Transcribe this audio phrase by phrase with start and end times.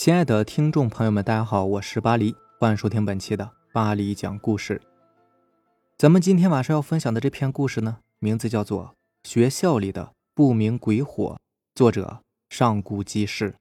[0.00, 4.80] 亲爱的听众朋友们，大家好，我是巴黎，欢迎收听本期的巴黎讲故事。
[5.98, 8.94] 咱们今天晚上要分享的这篇故事呢，名字叫做
[9.28, 11.34] 《学校里的不明鬼火》，
[11.74, 13.56] 作者上古记事。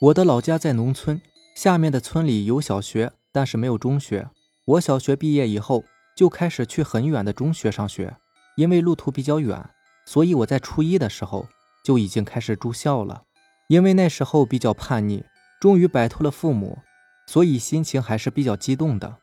[0.00, 1.22] 我的老家在农村，
[1.54, 4.28] 下面的村里有小学，但是没有中学。
[4.64, 5.84] 我小学毕业以后，
[6.16, 8.16] 就开始去很远的中学上学，
[8.56, 9.70] 因为路途比较远，
[10.04, 11.46] 所以我在初一的时候
[11.84, 13.22] 就已经开始住校了。
[13.68, 15.24] 因为那时候比较叛逆，
[15.60, 16.78] 终于摆脱了父母，
[17.26, 19.16] 所以心情还是比较激动的。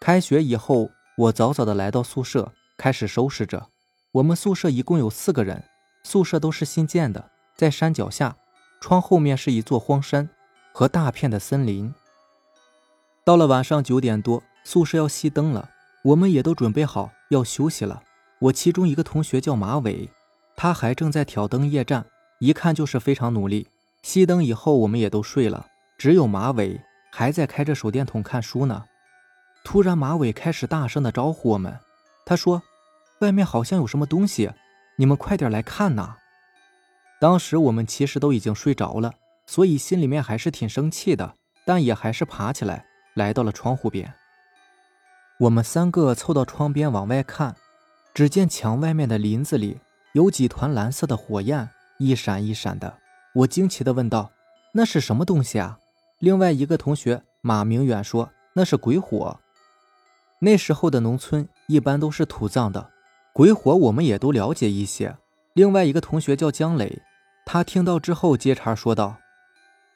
[0.00, 3.68] 开学以后，我早早的来到宿舍，开始收拾着。
[4.12, 5.62] 我们宿舍一共有四个人，
[6.02, 8.36] 宿舍都是新建的，在山脚下，
[8.80, 10.28] 窗后面是一座荒山
[10.72, 11.94] 和大片的森林。
[13.24, 15.70] 到了晚上九点多，宿舍要熄灯了，
[16.02, 18.02] 我们也都准备好要休息了。
[18.38, 20.10] 我其中一个同学叫马伟，
[20.56, 22.04] 他还正在挑灯夜战，
[22.40, 23.68] 一看就是非常努力。
[24.06, 25.66] 熄灯以后，我们也都睡了，
[25.98, 28.84] 只有马伟还在开着手电筒看书呢。
[29.64, 31.76] 突然，马伟开始大声的招呼我们，
[32.24, 32.62] 他说
[33.18, 34.52] ：“外面好像有什么东西，
[34.94, 36.18] 你们快点来看呐！”
[37.20, 39.12] 当时我们其实都已经睡着了，
[39.44, 44.14] 所以心里面还是挺生气的，但也还是爬起来来到了窗户边。
[45.40, 47.56] 我们三个凑到窗边往外看，
[48.14, 49.80] 只见墙外面的林子里
[50.12, 52.98] 有几团蓝色的火焰，一闪一闪的。
[53.36, 54.30] 我惊奇地问道
[54.72, 55.78] ：“那是什么东西啊？”
[56.20, 59.38] 另外一个同学马明远说：“那是鬼火。”
[60.40, 62.90] 那时候的农村一般都是土葬的，
[63.34, 65.14] 鬼火我们也都了解一些。
[65.52, 67.02] 另外一个同学叫姜磊，
[67.44, 69.18] 他听到之后接茬说道：“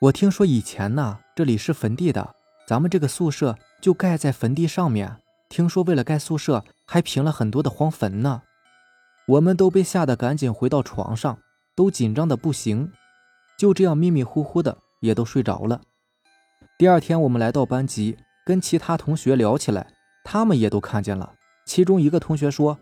[0.01, 2.35] 我听说以前呢，这里是坟地的，
[2.67, 5.17] 咱们这个宿舍就盖在坟地上面。
[5.49, 8.43] 听说为了盖宿舍，还平了很多的荒坟呢。”
[9.27, 11.39] 我们都被吓得赶紧回到床上，
[11.75, 12.93] 都紧张的不行。
[13.61, 15.83] 就这样迷迷糊糊的也都睡着了。
[16.79, 19.93] 第二天，我们来到班级，跟其他同学聊起来，
[20.25, 21.35] 他们也都看见了。
[21.67, 22.79] 其中一个同学说，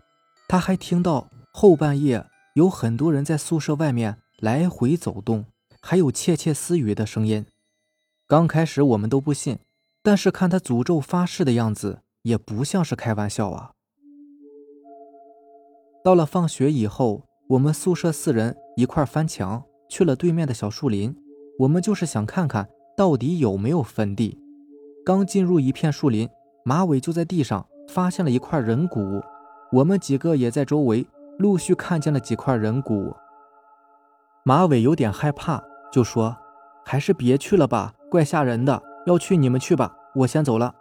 [0.47, 5.43] 他还听到后半夜有很多人在宿舍外面来回走动，
[5.81, 7.45] 还有窃窃私语的声音。
[8.25, 9.59] 刚开始我们都不信，
[10.01, 13.71] 但是看他诅咒发誓的样子，也不像是开玩笑啊。
[16.05, 19.65] 到了放学以后，我们宿舍四人一块翻墙。
[19.89, 21.13] 去了对面的小树林，
[21.57, 24.39] 我们就是想看看到底有没有坟地。
[25.05, 26.29] 刚进入一片树林，
[26.63, 29.21] 马伟就在地上发现了一块人骨，
[29.71, 31.05] 我们几个也在周围
[31.39, 33.13] 陆续看见了几块人骨。
[34.45, 35.61] 马伟有点害怕，
[35.91, 36.37] 就说
[36.85, 38.81] ：“还是别去了吧，怪吓人的。
[39.05, 40.75] 要去你们去吧，我先走了。”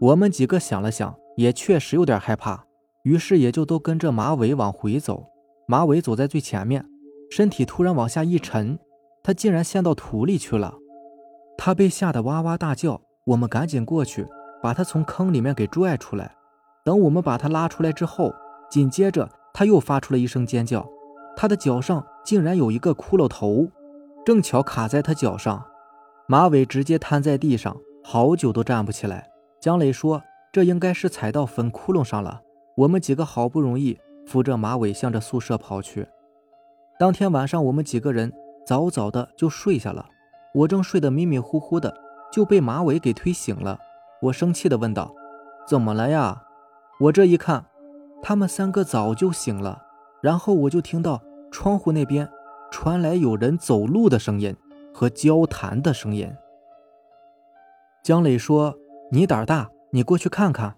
[0.00, 2.64] 我们几个想了想，也确实有点害怕，
[3.02, 5.26] 于是也就都跟着马伟往回走。
[5.66, 6.86] 马伟走在最前面。
[7.34, 8.78] 身体突然往下一沉，
[9.22, 10.74] 他竟然陷到土里去了。
[11.56, 14.26] 他被吓得哇哇大叫，我们赶紧过去
[14.62, 16.34] 把他从坑里面给拽出来。
[16.84, 18.34] 等我们把他拉出来之后，
[18.70, 20.86] 紧接着他又发出了一声尖叫，
[21.34, 23.66] 他的脚上竟然有一个骷髅头，
[24.26, 25.64] 正巧卡在他脚上。
[26.28, 29.26] 马尾直接瘫在地上，好久都站不起来。
[29.58, 30.22] 姜磊说
[30.52, 32.42] ：“这应该是踩到坟窟窿上了。”
[32.76, 36.06] 我们几个好不容易扶着马尾向着宿舍跑去。
[37.02, 38.32] 当天晚上，我们几个人
[38.64, 40.06] 早早的就睡下了。
[40.54, 41.92] 我正睡得迷迷糊糊的，
[42.30, 43.76] 就被马伟给推醒了。
[44.20, 45.12] 我生气的问道
[45.66, 46.44] ：“怎么了呀？”
[47.00, 47.66] 我这一看，
[48.22, 49.82] 他们三个早就醒了。
[50.20, 51.20] 然后我就听到
[51.50, 52.30] 窗户那边
[52.70, 54.54] 传来有人走路的声音
[54.94, 56.32] 和交谈的声音。
[58.04, 58.76] 江磊说
[59.10, 60.76] ：“你胆大，你过去看看。”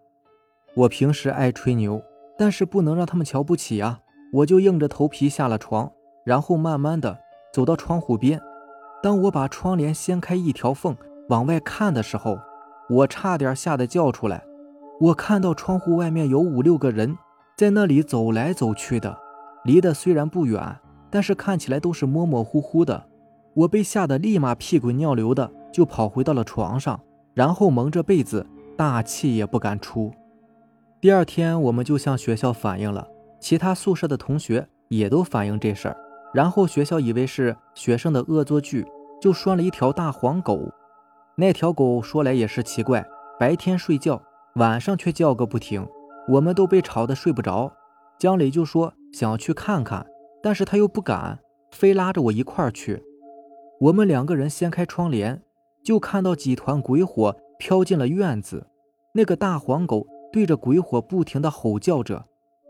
[0.74, 2.02] 我平时爱吹牛，
[2.38, 4.00] 但是不能让他们瞧不起啊！
[4.32, 5.92] 我就硬着头皮下了床。
[6.24, 7.18] 然后慢慢的
[7.52, 8.40] 走到窗户边，
[9.02, 10.96] 当我把窗帘掀开一条缝
[11.28, 12.38] 往外看的时候，
[12.88, 14.42] 我差点吓得叫出来。
[15.00, 17.16] 我看到窗户外面有五六个人
[17.56, 19.19] 在那里走来走去的，
[19.64, 20.76] 离得虽然不远，
[21.10, 23.04] 但是看起来都是模模糊糊的。
[23.54, 27.00] 我被吓得立马屁滚尿流的就跑回到了床上，
[27.34, 28.46] 然后蒙着被子，
[28.76, 30.12] 大气也不敢出。
[31.00, 33.06] 第二天我们就向学校反映了，
[33.38, 35.96] 其他宿舍的同学也都反映这事儿。
[36.34, 38.84] 然后学校以为是学生的恶作剧，
[39.20, 40.69] 就拴了一条大黄狗。
[41.36, 43.06] 那条狗说来也是奇怪，
[43.38, 44.20] 白天睡觉，
[44.56, 45.86] 晚上却叫个不停。
[46.28, 47.72] 我们都被吵得睡不着。
[48.19, 50.04] 江磊就说想去看看，
[50.42, 51.38] 但是他又不敢，
[51.70, 53.02] 非拉着我一块儿去。
[53.80, 55.42] 我们两个人掀开窗帘，
[55.84, 58.66] 就看到几团鬼火飘进了院子。
[59.12, 62.25] 那个大黄狗对着鬼火不停地吼叫着，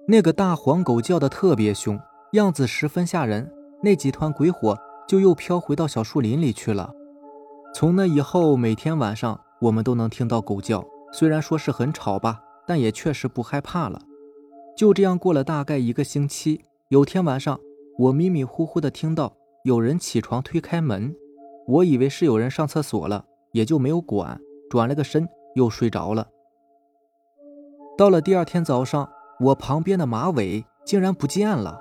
[0.09, 1.99] 那个大黄狗叫得特别凶。
[2.35, 3.49] 样子十分吓人，
[3.81, 4.77] 那几团鬼火
[5.07, 6.93] 就又飘回到小树林里去了。
[7.73, 14.03] 从那以后，每天晚上我们都能听到狗叫，虽然说是很吵吧，但也确实不害怕了。
[14.77, 17.57] 就这样过了大概一个星期，有天晚上，
[17.99, 19.33] 我迷迷糊糊的听到
[19.63, 21.15] 有人起床推开门，
[21.69, 26.27] 我以为是有人上厕所了，也就没有管，转了个身又睡着了。
[27.97, 29.09] 到了第二天早上，
[29.39, 31.81] 我旁边的马尾竟然不见了，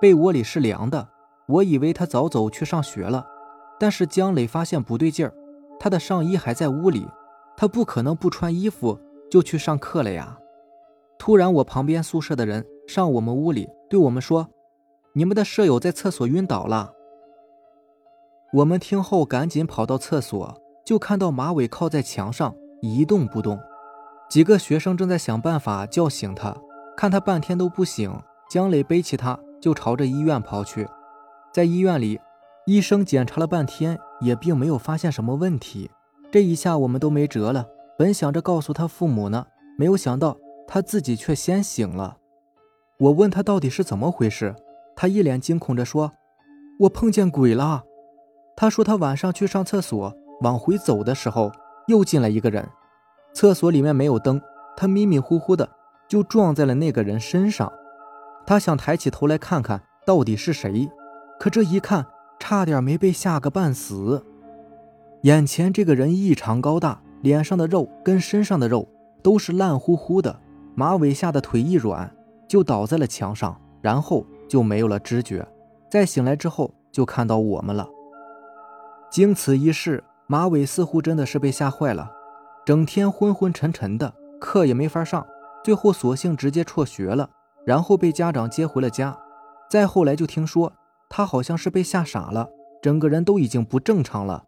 [0.00, 1.08] 被窝里是凉的，
[1.46, 3.26] 我以为他早走去上学了。
[3.78, 5.32] 但是姜磊发现不对劲儿，
[5.78, 7.06] 他的上衣还在屋里，
[7.56, 8.98] 他不可能不穿衣服
[9.30, 10.38] 就去上课了呀。
[11.18, 14.48] 突然，我旁边宿舍的人上我们屋里对我们说
[15.14, 16.92] ：“你们的舍友在厕所晕倒了。”
[18.52, 23.58] 我们听后赶紧跑到厕所，就看到马尾靠在墙上一动不动。
[24.28, 26.56] 几个学生正在想办法叫醒他，
[26.96, 28.12] 看他半天都不醒，
[28.50, 30.88] 姜磊背起他就朝着医院跑去，
[31.52, 32.20] 在医院里。
[32.66, 35.90] 医生检查了半天，也并没有发现什么问题。
[36.30, 37.66] 这一下我们都没辙了。
[37.98, 39.44] 本想着告诉他父母呢，
[39.76, 40.36] 没有想到
[40.68, 42.18] 他自己却先醒了。
[43.00, 44.54] 我问他到底是怎么回事，
[44.94, 46.12] 他一脸惊恐着说
[46.82, 47.82] ：“我碰见鬼了。”
[48.54, 51.50] 他说他晚上去上厕所，往回走的时候
[51.88, 52.64] 又进来一个人。
[53.34, 54.40] 厕所里面没有灯，
[54.76, 55.68] 他迷迷糊糊的
[56.06, 57.72] 就撞在了那个人身上。
[58.46, 60.88] 他想抬起头来看看到底是谁，
[61.38, 62.06] 可这一看。
[62.38, 64.24] 差点没被吓个半死。
[65.22, 68.86] 眼前这个人异常高大，脸上的肉跟身上的肉
[69.22, 70.38] 都是烂乎乎的，
[70.74, 72.14] 马尾吓得腿一软
[72.46, 75.48] 就倒在了墙上，然后就没有了知觉。
[75.90, 77.88] 再醒来之后就看到我们了。
[79.10, 82.12] 经此一事，马尾似乎真的是被吓坏了，
[82.66, 85.26] 整天昏昏沉沉的，课也没法上，
[85.64, 87.30] 最后索性直接辍学了，
[87.66, 89.18] 然后被家长接回了家。
[89.68, 90.72] 再后来就听说。
[91.08, 92.48] 他好像是被吓傻了，
[92.82, 94.42] 整个人都已经不正常了。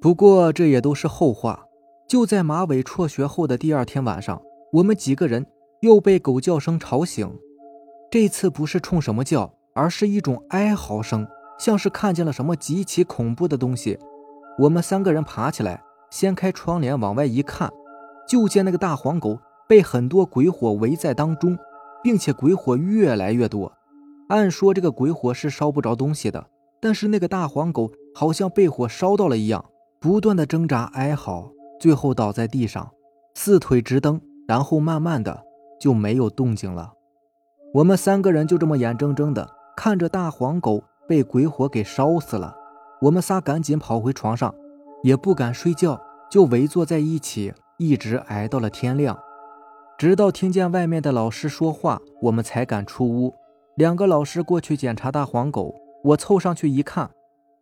[0.00, 1.64] 不过这也都是后话。
[2.08, 4.40] 就在马尾辍学后的第二天晚上，
[4.74, 5.44] 我们几个人
[5.80, 7.28] 又被狗叫声吵醒。
[8.08, 11.26] 这次不是冲什么叫，而是一种哀嚎声，
[11.58, 13.98] 像是看见了什么极其恐怖的东西。
[14.60, 17.68] 我们三个人爬起来，掀开窗帘往外一看，
[18.28, 21.58] 就见那个大黄狗被很多鬼火围在当中，
[22.06, 23.72] 并且鬼火越来越多。
[24.28, 26.46] 按说这个鬼火是烧不着东西的，
[26.80, 29.64] 但是那个大黄狗好像被火烧到了一样，
[29.98, 31.50] 不断的挣扎哀嚎，
[31.80, 32.88] 最后倒在地上，
[33.34, 35.42] 四腿直蹬，然后慢慢的
[35.80, 36.92] 就没有动静了。
[37.74, 42.54] 我们三个人就这么眼睁睁的看着大黄狗被鬼火给烧死了。
[43.00, 44.54] 我们仨赶紧跑回床上，
[45.02, 46.00] 也不敢睡觉，
[46.30, 49.18] 就围坐在一起，一直挨到了天亮，
[49.98, 53.34] 直到听见外面的老师说话，我们才敢出屋。
[53.76, 57.10] 两个老师过去检查大黄狗，我凑上去一看，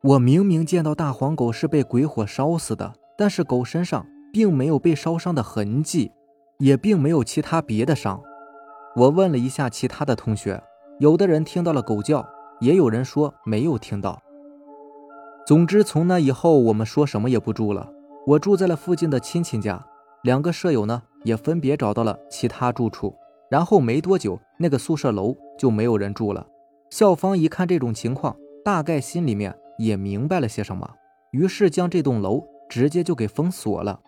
[0.03, 6.11] 我明明见到大黄狗是被鬼火烧死的，但是狗身上并没有被烧伤的痕迹，
[6.59, 8.21] 也并没有其他别的伤。
[8.97, 10.61] 我问了一下其他的同学，
[10.99, 12.27] 有的人听到了狗叫，
[12.59, 14.21] 也有人说没有听到。
[15.47, 17.89] 总之，从那以后，我们说什么也不住了。
[18.27, 19.87] 我住在了附近的亲戚家，
[20.25, 23.13] 两个舍友呢也分别找到了其他住处。
[23.51, 26.47] 然后没多久，那个宿舍楼就没有人住了。
[26.91, 30.89] 校方一看这种情况，大概心里面也明白了些什么，
[31.33, 34.01] 于是将这栋楼直接就给封锁了。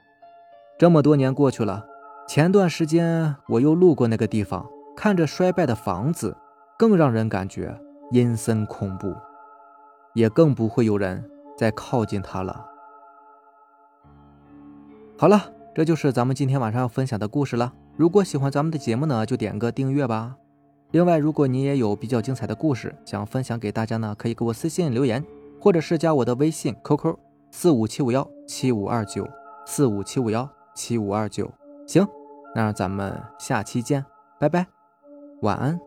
[0.78, 1.86] 这么多年过去了，
[2.28, 6.36] 前段时间我又路过那个地方，看着衰败的房子，
[6.78, 7.78] 更让人感觉
[8.12, 9.14] 阴森恐怖，
[10.14, 12.66] 也更不会有人再靠近它了。
[15.18, 17.70] 好了，这就是咱们今天晚上要分享的故事了。
[17.98, 20.34] 如果喜欢咱们的节目呢，就点个订阅吧。
[20.92, 25.22] 另外，如果你也有比较精彩的故事想分享给大家呢，可以给我私信留言，
[25.60, 27.14] 或者是加我的微信 QQ
[27.50, 29.28] 四五七五幺七五二九
[29.66, 31.52] 四五七五幺七五二九。
[31.86, 32.08] 行，
[32.54, 34.02] 那咱们下期见，
[34.40, 34.66] 拜拜，
[35.42, 35.78] 晚安。